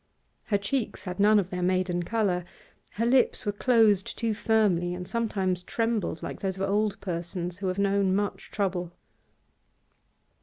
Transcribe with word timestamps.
Her 0.45 0.57
cheeks 0.57 1.03
had 1.03 1.19
none 1.19 1.37
of 1.37 1.51
their 1.51 1.61
maiden 1.61 2.01
colour. 2.01 2.43
Her 2.93 3.05
lips 3.05 3.45
were 3.45 3.51
closed 3.51 4.17
too 4.17 4.33
firmly, 4.33 4.95
and 4.95 5.07
sometimes 5.07 5.61
trembled 5.61 6.23
like 6.23 6.39
those 6.39 6.57
of 6.57 6.67
old 6.67 6.99
persons 7.01 7.59
who 7.59 7.67
have 7.67 7.77
known 7.77 8.15
much 8.15 8.49
trouble. 8.49 8.93